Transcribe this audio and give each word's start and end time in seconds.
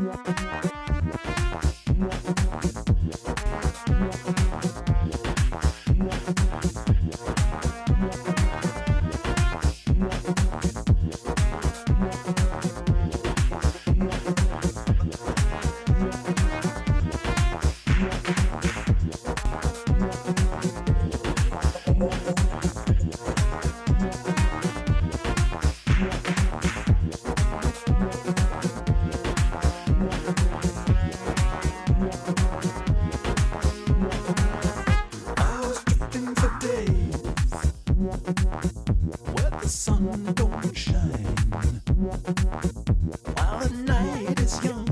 I 0.00 0.37
while 43.34 43.68
the 43.68 43.76
night 43.84 44.40
is 44.40 44.64
young. 44.64 44.88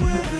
with 0.00 0.32
you. 0.32 0.39